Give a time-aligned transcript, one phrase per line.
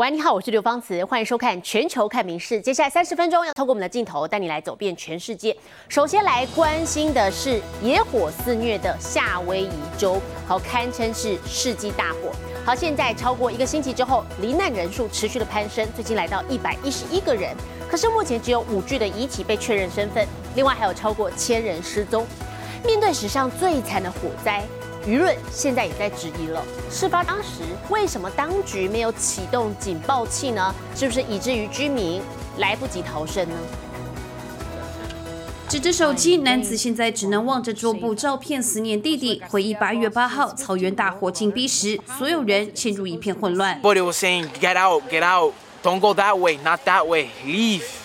[0.00, 2.54] 喂，你好，我是刘芳慈，欢迎收看《全球看名事》。
[2.62, 5.54] 接下来三十分钟要透过我们的镜头带你来走遍全世界。
[5.90, 12.32] 首先来关心的是野火肆虐的夏威夷州，好，堪称是世纪大火。
[12.64, 17.54] 好，现在超过一个星期之后，罹难人数持续的攀升，最近来到一百一十一个人。
[17.86, 20.26] 可是目前只有五具的遗体被确认身份，
[20.56, 22.26] 另外还有超过千人失踪。
[22.86, 24.64] 面对史上最惨的火灾。
[25.06, 30.74] 舆论现在也在质疑了，事发当时为什么当局没有启动警报器呢？
[30.94, 32.20] 是不是以至于居民
[32.58, 33.54] 来不及逃生呢？
[35.68, 43.80] 指着手机，男子现在只能望着桌布照片思念弟弟，回忆八月八号草原大火进逼时，所有人陷入一片混乱。
[43.80, 47.99] But it was saying, "Get out, get out, don't go that way, not that way, leave."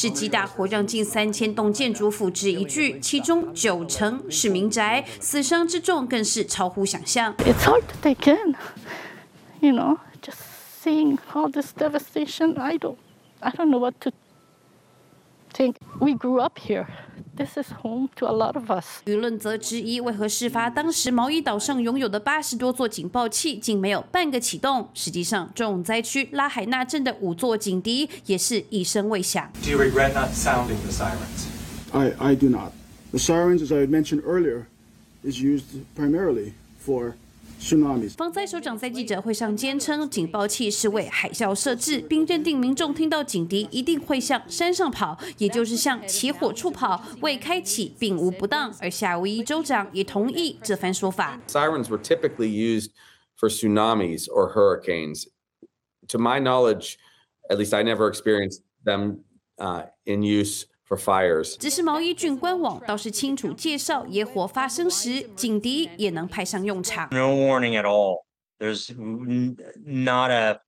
[0.00, 7.34] 世纪大火让近三千栋建筑付之一炬，其中九成是民宅，死伤之重更是超乎想象。
[7.40, 8.56] It's hard to take in,
[9.60, 10.38] you know, just
[10.82, 12.58] seeing all this devastation.
[12.58, 12.96] I don't,
[13.40, 14.12] I don't know what to
[15.53, 15.75] think.
[15.99, 16.87] We grew up here.
[17.35, 19.01] This is home to a lot of us.
[19.05, 24.89] 舆论则质疑，为何事发当时毛伊岛上拥有的八十多座警报器竟没有半个启动？
[24.93, 29.51] 实际上，重灾区拉海纳镇的五座警笛也是一声未响。
[29.61, 31.47] Do you regret not sounding the sirens?
[31.91, 32.71] I, I do not.
[33.11, 34.67] The sirens, as I mentioned earlier,
[35.23, 37.15] is used primarily for
[38.16, 48.74] 防灾首长在记者会上坚称，警报器是为海啸设置，并认定民众听到警笛一定会向山上跑，也就是向起火处跑，未开启并无不当。
[48.80, 51.40] 而夏威夷州长也同意这番说法。
[51.48, 52.90] Sirens were typically used
[53.38, 55.26] for tsunamis or hurricanes.
[56.08, 56.96] To my knowledge,
[57.48, 59.24] at least I never experienced them
[59.58, 60.64] uh, in use.
[60.89, 61.55] for fires.
[61.57, 67.07] 只是毛衣郡官网倒是清楚介绍，野火发生时警笛也能派上用场。
[67.11, 68.25] No warning at all.
[68.59, 68.93] There's
[69.83, 70.59] not a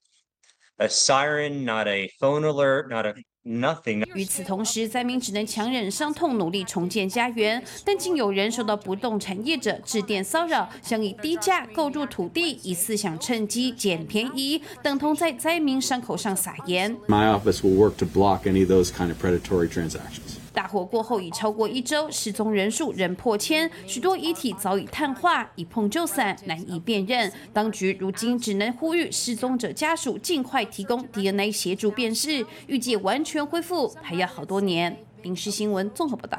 [0.77, 4.04] a siren, not a phone alert, not a nothing.
[4.14, 7.62] 与此同时，灾民只能强忍伤痛，努力重建家园。
[7.84, 16.96] 但竟有人受到不动产业者致电骚扰，想以低价购入土地，以思想趁机捡便宜，等同在灾民伤口上撒盐。
[17.08, 20.41] My office will work to block any of those kind of predatory transactions.
[20.52, 27.32] 大火过后已超过一周，失踪人数仍破千，许多遗体早已碳化，一碰就散，难以辨认。
[27.52, 34.96] 当局如今只能呼吁失踪者家属尽快提供 DNA 协助辨识，预计完全恢复还要好多年。
[35.22, 36.38] 影视新闻综合报道。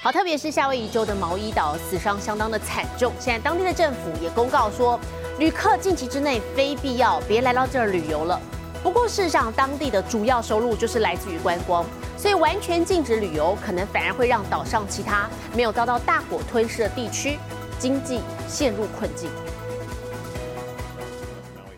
[0.00, 4.98] 好，特别是夏威夷州的毛伊岛死伤相当的惨重，现在当地的政府也公告说，
[5.38, 8.40] 旅客近期之内非必要别来到这儿旅游了。
[8.84, 11.84] 不过事实上，当地的主要收入就是来自于观光。
[12.18, 17.38] 所以完全禁止旅游，可能反而会让岛上其他没有遭到大火吞噬的地区
[17.78, 19.30] 经济陷入困境。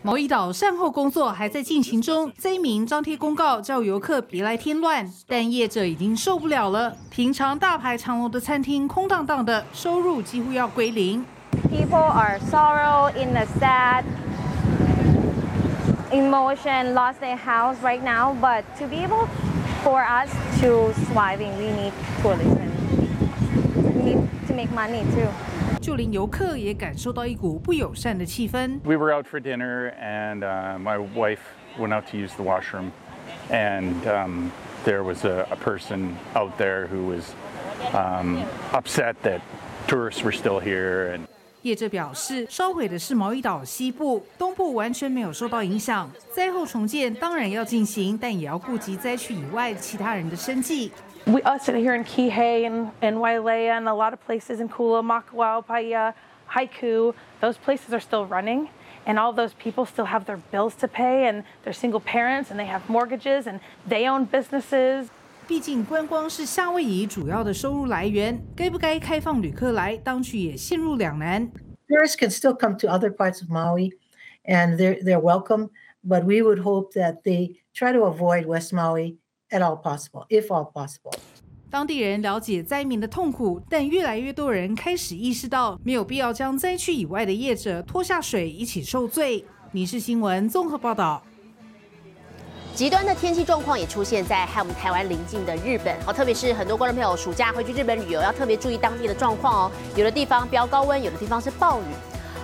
[0.01, 6.95] 毛伊岛善后工作还在进行中，灾民张贴公告叫游客别来添乱，但业者已经受不了了。
[7.09, 11.25] 平常大排长龙的餐厅空荡荡的，收入几乎要归零。
[11.69, 14.03] People are sorrow in the sad
[16.12, 19.28] emotion, lost their house right now, but to be able
[19.82, 22.70] For us to surviving, we need tourism.
[23.82, 25.26] We need to make money too.
[25.80, 28.78] 就连游客也感受到一股不友善的气氛。
[28.84, 31.40] We were out for dinner, and uh, my wife
[31.76, 32.92] went out to use the washroom,
[33.50, 34.52] and um,
[34.84, 37.34] there was a, a person out there who was
[37.92, 39.40] um, upset that
[39.88, 41.26] tourists were still here and
[41.66, 46.10] 业者表示，烧毁的是毛伊岛西部，东部完全没有受到影响。
[46.32, 50.90] 灾后重建当然要进行，但也要顾及灾区以外其他人的生计。
[51.24, 55.62] We us here in Kihei and and Wailea and a lot of places in Kula, Makawao,
[55.64, 56.14] Paia,
[56.50, 58.68] Haiku, those places are still running.
[59.04, 62.58] And all those people still have their bills to pay, and they're single parents, and
[62.58, 65.10] they have mortgages, and they own businesses.
[65.47, 71.49] 毕竟观光是夏威夷主要的收入来源，该不该开放旅客来，当局也陷入两难。
[71.87, 73.93] Tourists can still come to other parts of Maui,
[74.43, 75.69] and they're they're welcome.
[76.05, 79.19] But we would hope that they try to avoid West Maui
[79.49, 81.17] at all possible, if all possible.
[81.69, 89.45] 当地人了解灾民的痛苦，但越来越多人开始意识到，没有必要将灾区以外的业者拖下水一起受罪。
[89.71, 91.23] 民事新闻综合报道。
[92.77, 99.71] 极端的天气状况也出现在和我们台湾邻近的日本，好，特别是很多观众朋友暑假会去日本旅游，要特别注意当地的状况哦。
[99.95, 101.85] 有的地方飙高温，有的地方是暴雨。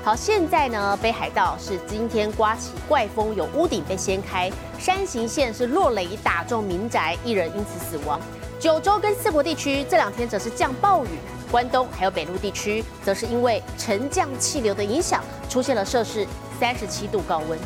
[0.03, 4.49] 好，现在呢，北海道是今天刮起怪风，有屋顶被掀开；
[4.79, 8.19] 山形县是落雷打中民宅，一人因此死亡。
[8.59, 11.09] 九州跟四国地区这两天则是降暴雨，
[11.51, 16.25] 关东还有北陆地区，则是因为沉降气流的影响，出现了摄氏
[16.59, 17.59] 三十七度高温。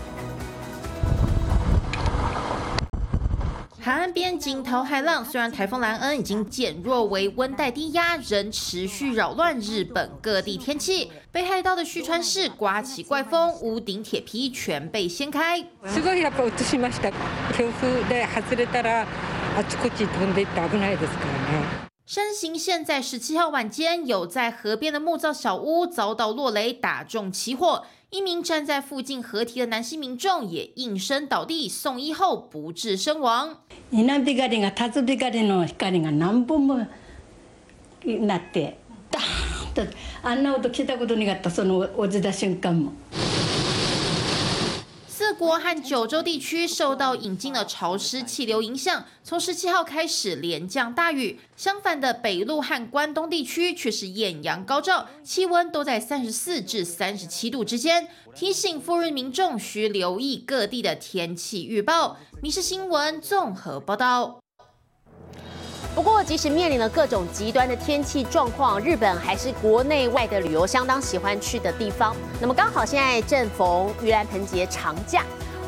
[3.86, 11.10] 海岸边惊涛骇浪，虽然台风兰恩已经减弱为温带低压，仍持续扰乱日本各地天气。
[11.32, 15.64] 北海道的旭川市刮起怪风，屋顶铁皮全被掀开。
[15.86, 17.10] すごいやっぱ映しました。
[17.52, 19.06] 強風で外れたら
[19.56, 21.32] あちこち飛んでいって危ないですから
[21.85, 21.85] ね。
[22.06, 27.84] 山形县在十七号晚间，有在河边的木造小屋遭到落雷打中起火。
[28.10, 33.56] 一名站在附近河堤的男性民众也应声倒地，送医后不治身亡。
[33.90, 36.86] 稲光が竜光の光が何本も
[38.04, 38.76] なって
[39.10, 42.92] ダーンとあんな音聞いたことなかったその落ちた瞬間も。
[45.37, 51.39] 国和九州地区受到引进的潮湿气流影响，从十七号开始连降大雨。
[51.55, 58.07] 相反的，北陆和关东地区却是艳阳高照，气温都在三十四至三十七度之间。
[58.33, 62.17] 提醒赴日民众需留意各地的天气预报。
[62.41, 64.39] 民事新闻综合报道。
[65.97, 72.15] 不过，即使面临了各种极端的天气状况，日本还是国内外的旅游相当喜欢去的地方。
[72.39, 75.23] 那么，刚好现在正逢盂兰盆节长假，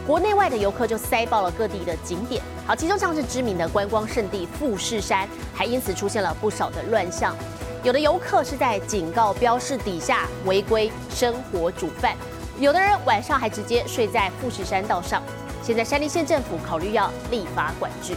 [0.05, 2.43] 国内外的游客就塞爆了各地的景点。
[2.67, 7.35] 好，其中像是知名的观光胜地富士山，还因此出现了不少的乱象。
[7.81, 12.15] 有的游客是在警告标示底下违规生火煮饭，
[12.59, 15.23] 有的人晚上还直接睡在富士山道上。
[15.63, 18.13] 现在山梨县政府考虑要立法管制。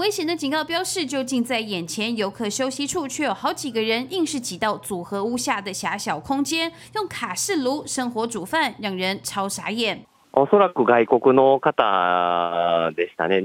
[0.00, 10.04] 危险的警告标示就近在眼前，游客休息处却有好几个人硬是挤到组合屋下的狭小空间，用卡式炉生火煮饭，让人超傻眼。
[10.32, 13.44] おそらく外国の方でしたね。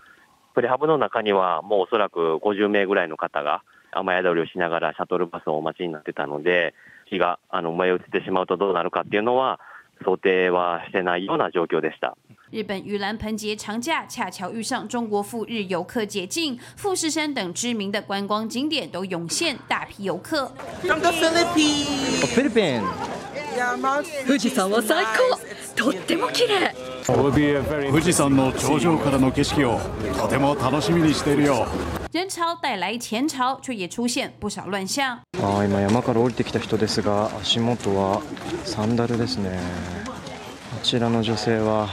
[0.53, 6.73] プレハブの中にはもうおそらく50名ぐらいの方が雨宿りをしながらシャトルバスをお待ちになってたので、
[7.05, 9.61] 火があの燃え移ってしまうとどうなるかっていうのは
[10.04, 12.16] 想定はしてないような状況でした。
[12.50, 20.50] 日本盂兰盆节长假恰巧遇上中国赴日游客解禁，富士山等知名的观光景点都涌现大批游客。
[20.82, 22.24] From the Philippines.
[22.34, 22.84] Philippines.
[24.26, 25.38] 富士山は最高。
[25.74, 26.74] とっても綺麗。
[27.90, 29.80] 富士山の頂上からの景色を
[30.16, 31.66] とても楽しみにしているよ。
[32.16, 35.04] 人潮带来前潮，却也出现不少乱象。
[35.34, 38.22] あー今山から降りてきた人ですが足元は
[38.64, 39.60] サンダルですね
[40.72, 41.90] こちらの女性は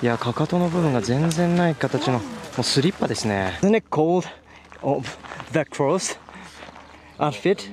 [0.00, 2.24] いやかかとの部分が全然ない形のも
[2.60, 4.24] うスリッパですね Isn't it cold?
[4.82, 5.04] Of
[5.50, 6.16] the cross?
[7.18, 7.72] Outfit?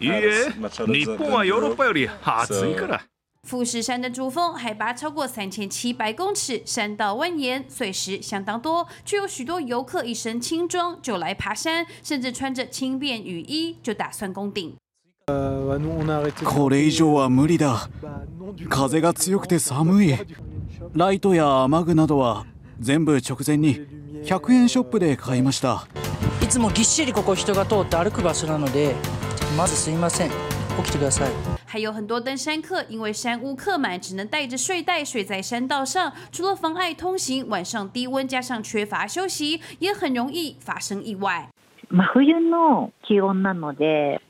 [0.00, 0.50] いいえ、
[0.92, 3.04] 日本はヨーロッパより暑いから。
[3.47, 14.75] 富士山的主峰海拔超过三千七百公尺，山道蜿蜒，碎石相当多，却有许多游客一身轻装就来爬山，甚至穿着轻便雨衣就打算攻顶。
[16.43, 17.89] これ以上は無理だ。
[18.69, 20.15] 風が強くて寒い。
[20.93, 22.45] ライトや雨具などは
[22.79, 23.79] 全部直前に
[24.25, 25.87] 100円ショップで買いました。
[26.43, 28.95] いつもぎっしりここ人が通って歩く場所なので
[29.57, 30.31] まずすいません
[30.82, 31.30] 起きてください
[31.66, 41.48] 还有很多登山客因为山屋客满，只能带着睡袋睡在山道上，除了妨碍通行，晚上低温加上缺乏休息，也很容易发生意外。
[41.88, 44.20] 真冬の気温なので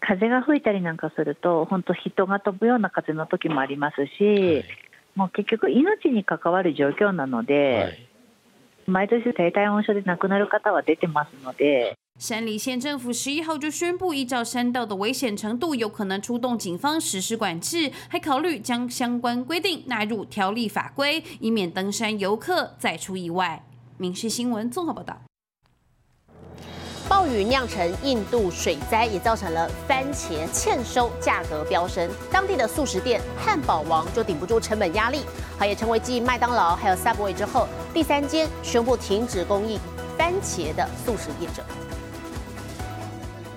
[0.00, 4.64] 風が吹いたりなんかすると本当人が飛ぶような風の時もありますし、
[5.16, 8.06] もう結局命に関わる状況なので、
[8.86, 11.96] 毎年低体温症で亡くなる方は出てますので。
[12.20, 23.66] 山梨县政府十一号就宣布，依照山道的危险程度，有可能出动警方实施管制，还考虑将相关规定纳入条例法规，以免登山游客再出意外。
[23.98, 25.20] 民事新闻综合报道。
[27.08, 32.08] 暴雨酿成印度水灾，也造成了番茄欠收，价格飙升。
[32.30, 35.22] 当地的素食店汉堡王就顶不住成本压力，
[35.58, 39.78] 好也成为继麦当劳还有 Subway 之后第三间宣布停止供应
[40.16, 41.62] 番茄的素食业者。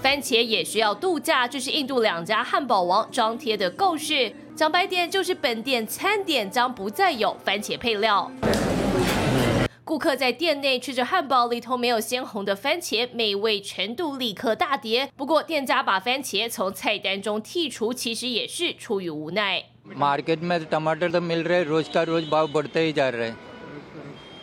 [0.03, 8.31] 番茄也需要度假，这是印度两家汉堡王张贴的告示，讲白点就是本店餐点将不再有番茄配料。
[9.85, 15.11] 顾客在店内吃着汉堡，里头没有鲜红的番茄，美味程度立刻大跌。
[15.17, 19.65] 不过店家把番茄从菜单中剔除，其实也是出于无奈。
[19.85, 23.37] मार्केट में टमाटर तो मिल रहे रोज का रोज भाव बढ़ते ही जा रहे हैं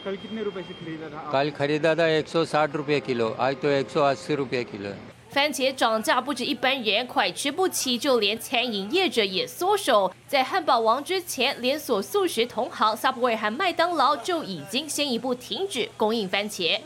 [0.05, 4.35] कल कितने रुपए से खरीदा था कल खरीदा था 160 रुपए किलो आज तो 180
[4.35, 10.14] रुपए किलो है 番茄涨价不止一般人快吃不起，就连餐饮业者也缩手。
[10.28, 16.78] 在汉堡王之前，连锁素食同行 Subway 和麦当劳就已经先一步停止供应番茄。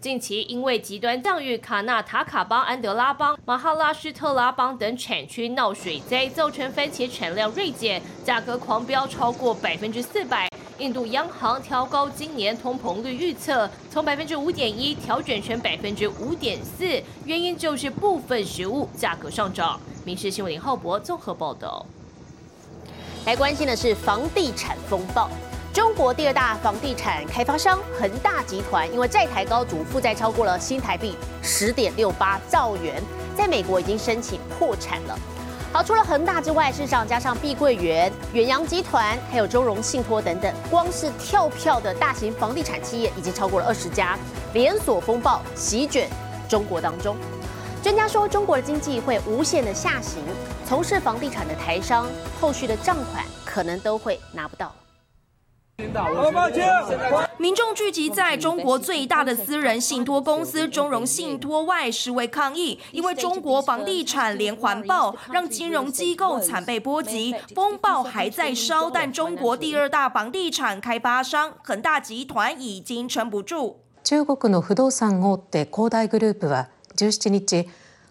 [0.00, 10.48] 近期因为极端降雨，卡纳塔卡邦、安德拉邦、马哈拉施特拉邦等产区闹水灾，造成番茄产量锐减，价格狂飙超过百分之四百。
[10.78, 16.84] 印度央行调高今年通膨率预测，从百分之五点一调整成百分之五点四，
[17.24, 19.80] 原因就是部分食物价格上涨。
[20.04, 21.86] 民事新闻林浩博综合报道。
[23.24, 25.30] 来关心的是房地产风暴。
[25.72, 33.02] 中国第二大房地产开发商恒大集团，因为债台高筑，负债超过了新台币十点六八兆元，
[33.34, 35.18] 在美国已经申请破产了。
[35.76, 44.18] 好，除了恒大之外，市场加上碧桂园、远洋集团，还有中融信托等等，光是跳票的大型房地产企业已经超过了二十家，
[44.54, 46.08] 连锁风暴席卷
[46.48, 47.14] 中国当中。
[47.82, 50.22] 专家说，中国的经济会无限的下行，
[50.66, 52.06] 从事房地产的台商，
[52.40, 54.74] 后续的账款可能都会拿不到。
[57.39, 67.35] 民众聚集在中国最大的私人信托公司中融信托外示威抗议，因为中国房地产连环爆，让金融机构惨被波及。
[67.55, 73.77] 风暴还在烧，但中国第二大房地产开发商恒大集团已经撑不住。
[74.03, 77.67] 中国の不動産大手恒大グループは17日、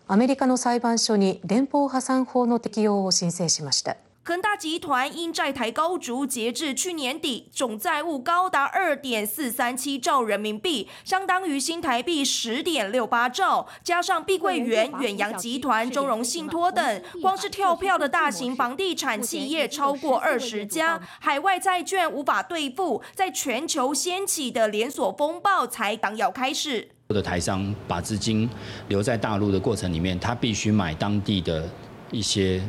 [0.09, 3.97] アメリカの裁判所に連邦破産法の適用を申請しました。
[4.28, 13.68] 恒大集团因债台高筑，截至去年底，总债务高达二点四三七兆人民币，相当于新台币十点六八兆。
[13.84, 21.00] 加上碧桂园、远洋集团、中融信托等，光是跳票的大型房地产企业超过二十家。
[21.20, 26.90] 海外债券无法兑付，在全球掀起的连锁风暴才刚要开始。
[27.10, 28.50] 的台商把资金
[28.88, 31.70] 留在大陆的过程里面，他必须买当地的
[32.10, 32.60] 一些。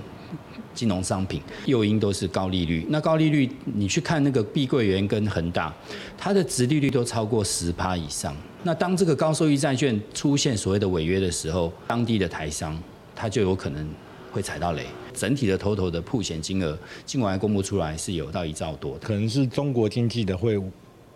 [0.77, 5.75] 金融商品诱因都是高利率，那高利率你去看那个碧桂园跟恒大，
[6.17, 8.37] 它的值利率都超过十趴以上。
[8.63, 12.81] 那当这个高收益债券出现所谓的违约的时候，当地的台商
[13.15, 13.89] 他就有可能
[14.31, 14.85] 会踩到雷。
[15.15, 20.61] 整体的头头的铺险金额，尽管公布出来是有到一兆多，可能是中国经济的会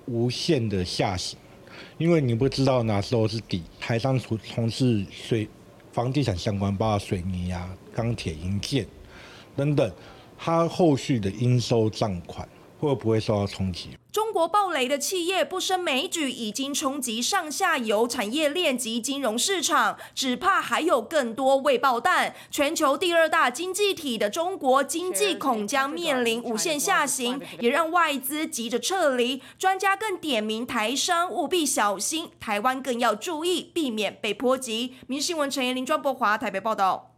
[0.07, 1.39] 无限的下行，
[1.99, 3.63] 因为你不知道哪时候是底。
[3.79, 5.47] 台商从从事水
[5.93, 8.87] 房地产相关，包括水泥啊、钢铁、银建。
[9.57, 9.91] 等等，
[10.39, 13.91] 它后续的应收账款会不会受到冲击？
[14.11, 22.35] 中国暴雷的企业不胜枚举，已经冲击上下游产业链及金融市场，只怕还有更多未爆弹。
[22.51, 29.41] 全球第二大经济体的中国经济恐将面临无限下行，也让外资急着撤离。
[29.57, 34.95] 专家更点名台商务必小心，台湾更要注意，避免被波及。
[35.07, 37.10] 民新闻陈彦林、庄博华台北报道。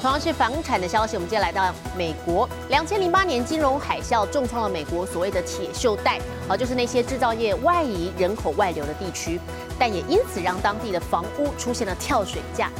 [0.00, 2.48] 同样是房产的消息，我们接下来到美国。
[2.68, 9.40] 两千零八年金融海啸重创了美国所谓的铁锈带，啊，就是那些制造业外移、人口外流的地区，
[9.76, 12.70] 但也因此让当地的房屋出现了跳水价。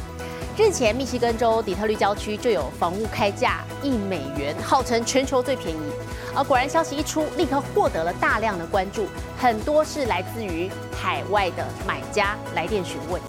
[0.57, 5.91] 日前，密西根州底特律郊区就有房屋开价一美元，号称全球最便宜。
[6.33, 9.07] 而果然，消息一出，立刻获得了大量的关注，
[9.37, 13.21] 很多是来自于海外的买家来电询问。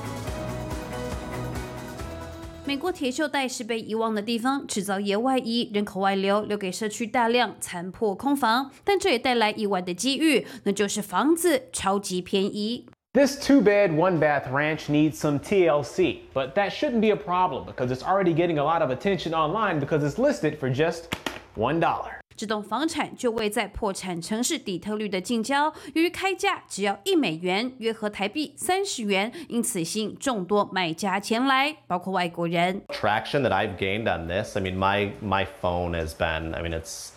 [2.71, 8.71] 美国铁锈带是被遗忘的地方，制造业外移，人口外流，留给社区大量残破空房。
[8.85, 12.87] 但这也带来意外的机遇，那就是房子超级便宜。
[13.13, 17.93] This two bed, one bath ranch needs some TLC, but that shouldn't be a problem because
[17.93, 21.07] it's already getting a lot of attention online because it's listed for just
[21.57, 22.20] one dollar.
[22.41, 32.81] 这栋房产就位在破产城市底特律的近郊，由于开价只要一美元，约合台币三十元，因此吸引众多买家前来，包括外国人。
[32.89, 37.11] Traction that I've gained on this, I mean, my my phone has been, I mean, it's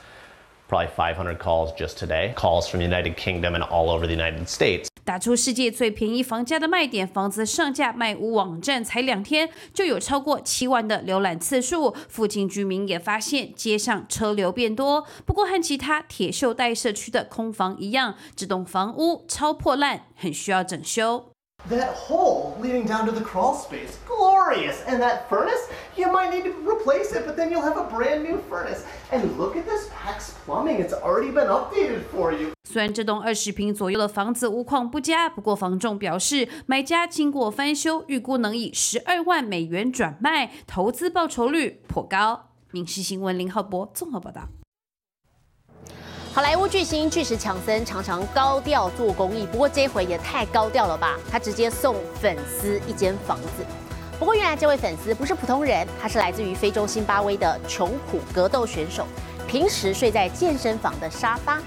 [0.67, 4.47] probably 500 calls just today, calls from the United Kingdom and all over the United
[4.47, 4.87] States.
[5.05, 11.93] 打出世界最便宜房价的卖点，房子上架卖屋网站才两天就有超过七万的浏览次数。
[12.07, 15.05] 附近居民也发现街上车流变多。
[15.25, 21.32] 不过和其他铁锈带社区的空房一样，这栋房屋超破烂，很需要整修。
[21.68, 24.82] That hole leading down to the crawl space, glorious.
[24.86, 28.22] And that furnace, you might need to replace it, but then you'll have a brand
[28.22, 28.84] new furnace.
[29.12, 32.52] And look at this PAX plumbing, it's already been updated for you.
[32.64, 42.46] 虽然这栋二十平左右的房子屋况不佳，不过房仲表示，买家经过翻修，预估能以十二万美元转卖，投资报酬率颇高。
[42.70, 44.48] 民事新闻林浩博综合报道。
[46.35, 51.15] 好莱坞巨星巨石强森常常高调做公益，不过这回也太高调了吧？
[51.29, 53.63] 他直接送粉丝一间房子。
[54.17, 59.05] 不过原来这位粉丝不是普通人，他是来自于非洲新巴威的穷苦格斗选手，
[59.47, 61.59] 平时睡在健身房的沙发。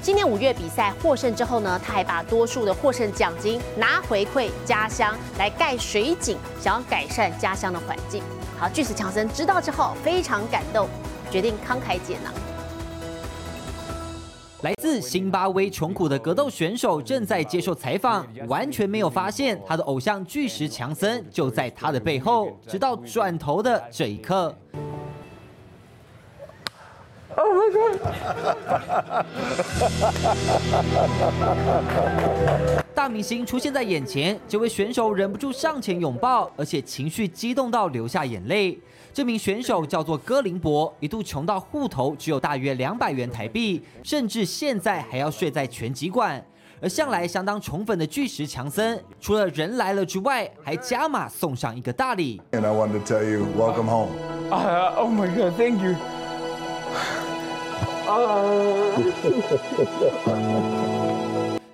[0.00, 8.22] 今年五月比赛获胜之后呢，他还把多数的获胜奖金拿回馈家乡来盖水井，想要改善家乡的环境。
[8.56, 10.88] 好，巨石强森知道之后非常感动，
[11.28, 12.32] 决定慷慨解囊。
[14.62, 24.54] 来自辛巴威穷苦的格斗选手正在接受采访，完全没有发现他的偶像巨石强森就在他的背后，直到转头的这一刻。
[27.36, 27.98] Oh my god！
[32.94, 38.78] 大明星出现在眼前，这位选手忍不住上前拥抱，而且情绪激动到流下眼泪。
[39.12, 46.44] 这名选手叫做戈林博，一度穷到户头只有大约两百元台币，甚至现在还要睡在拳击馆。
[46.80, 52.40] 而向来相当宠粉的巨石强森，除了人来了之外，还加码送上一个大礼。
[52.50, 54.10] And I wanted to tell you, welcome home.
[54.50, 55.94] Oh my god, thank you.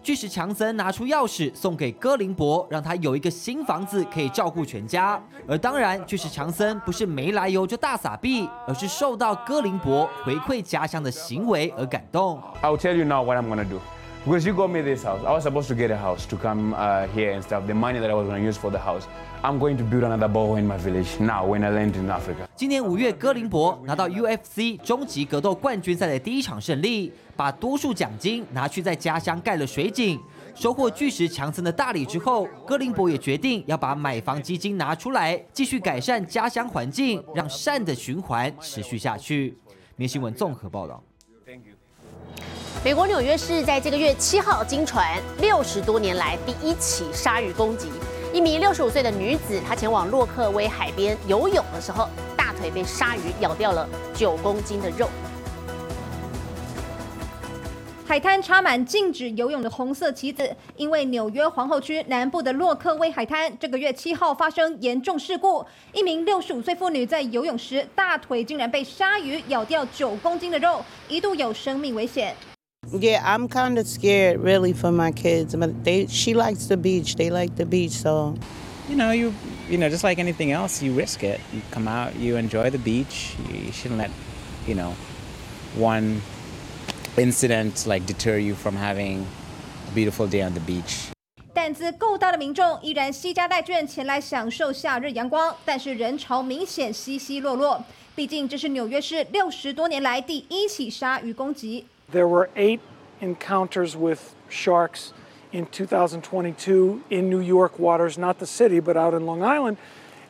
[0.03, 5.23] 巨石强森拿出钥匙送给戈林伯，让他有一个新房子可以照顾全家。
[5.47, 12.41] 而当然，巨石强森不是没来由就大撒币，而是受到戈林伯回馈家乡的行为而感动。
[12.63, 13.79] I'll tell you now what I'm gonna do.
[14.27, 15.25] Because you got me this house.
[15.25, 17.67] I was supposed to get a house to come uh, here and stuff.
[17.67, 19.07] The money that I was going to use for the house.
[19.41, 22.49] I'm going to build another ball in my village now when I land in Africa.
[22.57, 30.21] 今年五月，哥林博拿到 UFC 终极格斗冠军赛的第一场胜利，把多数奖金拿去在家乡盖了水井。
[30.57, 39.57] 收获巨石强森的大礼之后，哥林博也决定要把买房基金拿出来，继续改善家乡环境，让善的循环持续下去。
[39.95, 41.01] 明新闻综合报道。
[42.85, 47.89] 美国纽约市在这个月七号惊传六十多年来第一起鲨鱼攻击。
[48.33, 55.09] 一名六十五岁的女子，她前往洛克威海边游泳的时候，大腿被鲨鱼咬掉了九公斤的肉。
[58.07, 72.35] 海滩插满禁止游泳的红色旗子，因为纽约皇后区南部的洛克威海滩这个月七号发生严重事故，一名六十五岁妇女在游泳时大腿竟然被鲨鱼咬掉九公斤的肉，一度有生命危险。
[72.92, 75.56] Yeah, I'm kind of scared, really, for my kids.
[75.56, 77.16] But they, she likes the beach.
[77.16, 78.36] They like the beach, so.
[78.90, 79.34] You know, you,
[79.70, 81.40] you know, just like anything else, you risk it.
[81.54, 83.36] You come out, you enjoy the beach.
[83.50, 84.12] You shouldn't let,
[84.68, 84.94] you know,
[85.76, 86.22] one
[87.18, 89.26] incident like deter you from having
[89.88, 91.10] a beautiful day on the beach.
[91.54, 97.84] 胆子够大的民众依然惜家带眷前来享受夏日阳光，但是人潮明显稀稀落落。
[98.16, 101.86] 毕竟这是纽约市六十多年来第一起鲨鱼攻击。
[102.12, 102.82] There were eight
[103.22, 105.14] encounters with sharks
[105.52, 109.78] in 2022 in New York waters, not the city, but out in Long Island.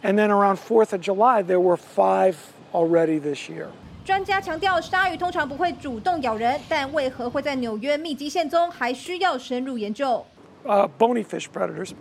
[0.04, 2.36] And then around 4th of July, there were five
[2.74, 3.70] already this year.
[4.06, 10.26] 专家强调，鲨鱼通常不会主动咬人，但为何会在纽约密集现踪，还需要深入研究。
[10.66, 11.94] Uh, bony fish predators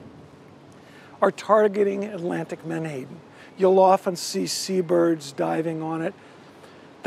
[1.20, 3.20] are targeting Atlantic menhaden.
[3.56, 6.14] You'll often see seabirds diving on it.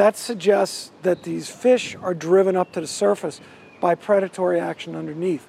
[0.01, 3.39] That suggests that these fish are driven up to the surface
[3.83, 5.43] by predatory action underneath.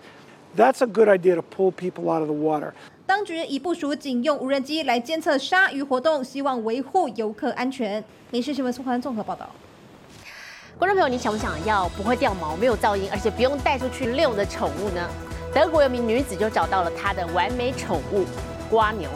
[0.57, 2.73] That's a good idea to pull people out of the water.
[3.05, 8.03] 当局已部署警用无人机来监测鲨鱼活动，希望维护游客安全。
[8.29, 9.49] 民事新闻苏环综合报道。
[10.77, 15.09] 观众朋友，你想不想要不会掉毛、没有噪音，而且不用带出去遛的宠物呢？
[15.55, 18.25] 德国有名女子就找到了她的完美宠物——
[18.69, 19.09] 瓜牛。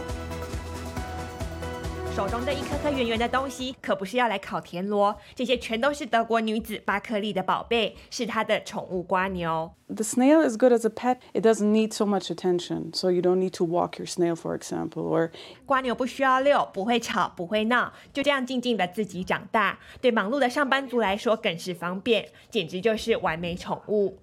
[2.15, 9.69] 手中的一颗颗圆圆的东西，可不是要来烤田螺，这些全都是德国女子巴克利的宝贝，是她的宠物瓜牛。
[9.87, 11.17] The snail is good as a pet.
[11.33, 14.57] It doesn't need so much attention, so you don't need to walk your snail, for
[14.57, 15.03] example.
[15.03, 15.31] Or
[15.65, 19.77] 瓜牛不需要遛，不会吵，不会闹，就这样静静的自己长大。
[19.99, 24.17] 对忙碌的上班族来说更是方便，简直就是完美宠物。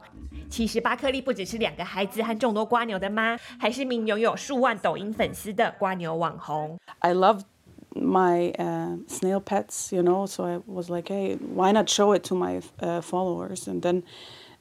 [0.49, 6.79] 其实巴克利不只是两个孩子和众多瓜牛的妈，还是名拥有数万抖音粉丝的瓜牛网红。
[7.01, 7.43] I love
[7.96, 12.24] my uh, snail pets, you know, so I was like, hey, why not show it
[12.26, 13.68] to my uh, followers?
[13.68, 14.04] And then,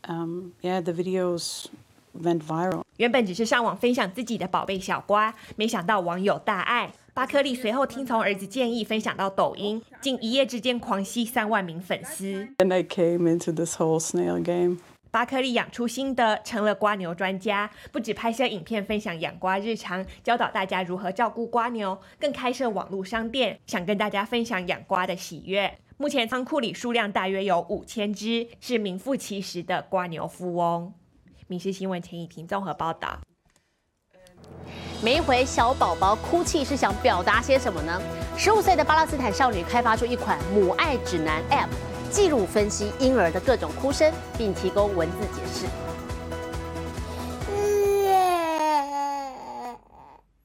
[0.08, 1.66] um, yeah, the videos
[2.14, 2.82] went viral.
[2.96, 6.92] 原本只是上网分享自己的宝贝小瓜，没想到网友大爱。
[7.12, 12.48] 巴克利随后听从儿子建议，分享到抖音，竟一夜之间狂吸三万名粉丝。
[12.58, 14.78] And I came into this whole snail game.
[15.11, 25.77] 巴克利养出新的，成了瓜牛专家，不止拍摄影片分享养瓜日常，教导大家如何照顾瓜牛，更开设网络商店，想跟大家分享养瓜的喜悦。
[25.97, 30.93] 目前仓库里数量大约有五千只，是名副其实的瓜牛富翁。
[31.47, 33.19] 民事新闻陈以婷综合报道。
[35.03, 38.01] 每一回小宝宝哭泣是想表达些什么呢？
[38.37, 41.67] 十五岁的巴勒斯坦少女开发出一款母爱指南 App，
[42.10, 45.66] 记录分析婴儿的各种哭声，并提供文字解释。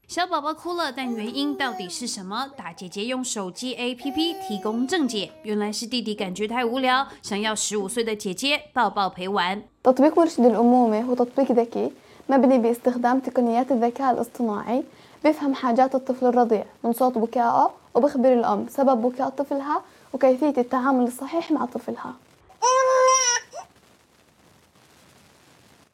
[0.08, 2.50] 小宝宝哭了，但原因到底是什么？
[2.58, 9.62] 大姐姐用手机 APP 提供正解，原来是弟弟感觉太无聊，想要十五岁的姐姐抱抱陪玩。
[9.84, 11.92] تطبيق مرشد الأمومة هو تطبيق ذكي
[12.30, 14.84] مبني باستخدام تقنيات الذكاء الاصطناعي
[15.24, 19.82] بيفهم حاجات الطفل الرضيع من صوت بكائه وبخبر الأم سبب بكاء طفلها
[20.14, 22.16] وكيفية التعامل الصحيح مع طفلها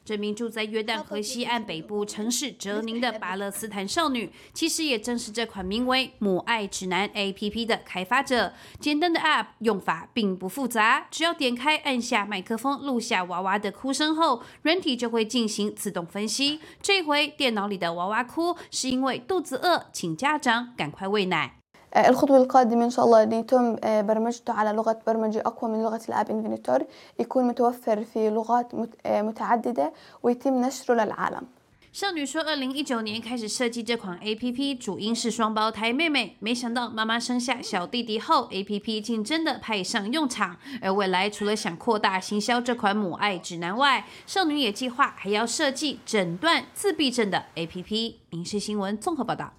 [0.04, 8.54] 这名住在约旦河西岸北部城市哲宁的巴勒斯坦少女，其实也正是这款名为“母爱指南 ”APP 的开发者。
[8.80, 16.62] 简单的 App 用法并不复杂，只要点开按下麦克风录下娃娃的哭声后，软体就会进行自动分析。
[16.80, 21.56] 这回电脑里的娃娃哭是因为肚子饿，请家长赶快喂奶。
[21.94, 25.82] آه، الخطوة القادمة إن شاء الله أن يتم آه، برمجته على لغة برمجة أقوى من
[25.82, 26.84] لغة الآب إنفينيتور
[27.18, 29.92] يكون متوفر في لغات مت- آه، متعددة
[30.22, 31.46] ويتم نشره للعالم
[31.90, 40.58] 少女说，二零一九年开始设计这款 A P P，主因是双胞胎妹妹，没想到妈妈生下小弟弟后，A P P 竟真的派上用场。
[40.82, 48.20] 而未来除了想扩大行销这款母爱指南外，少女也计划还要设计诊断自闭症的 A P P。
[48.30, 49.54] 影视新闻综合报道。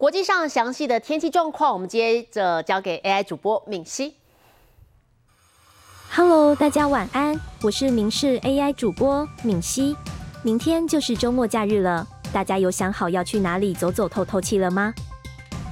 [0.00, 4.14] 国际上详细的天气状况，我们接着交给 AI 主播敏熙。
[6.10, 9.94] Hello，大家晚安，我是明视 AI 主播敏熙。
[10.42, 14.94] 明天就是周末假日了，大家有想好要去哪里走走透透气了吗？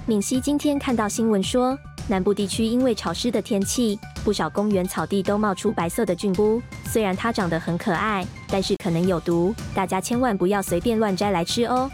[0.05, 1.75] 敏熙今天看到新闻说，
[2.07, 6.61] 南部地区因为潮湿的天气，不少公园草地都冒出白色的菌菇。
[6.85, 11.91] 虽然它长得很可爱，但是可能有毒，大家千万不要随便乱摘来吃哦。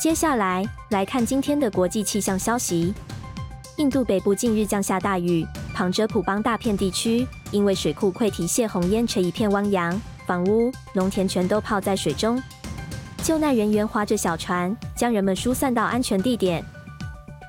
[0.00, 2.92] 接下来来看今天的国际气象消息。
[3.78, 12.40] 印度北部近日降下大雨，旁遮普邦大片地区因为水库溃堤泄洪淹成一片汪洋，房屋、农田全都泡在水中。
[13.22, 16.62] 救难人员划着小船，将人们疏散到安全地点。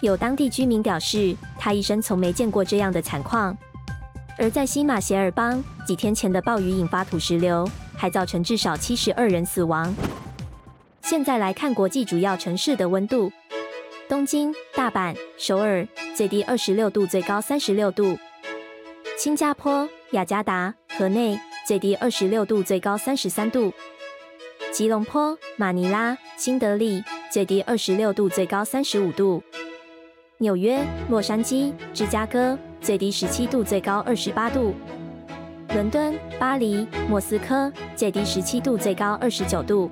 [0.01, 3.55] 有当地居民表示，他一生从没见过这样的惨况。
[4.37, 9.93] 而在西马歇尔邦，几天前的暴雨引发土石流，还造成至少七十二人死亡。
[11.03, 13.31] 现在来看国际主要城市的温度。
[14.07, 15.85] 东京、大阪、首尔
[16.15, 18.17] 最低二十六度，最高三十六度；
[19.17, 21.37] 新加坡、雅加达、河内
[21.67, 23.71] 最低二十六度，最高三十三度；
[24.71, 29.41] 吉隆坡、马尼拉、新德里最低二十六度，最高三十五度；
[30.37, 34.73] 纽约、洛杉矶、芝加哥最低十七度，最高二十八度；
[35.69, 39.91] 伦敦、巴黎、莫斯科最低十七度，最高二十九度。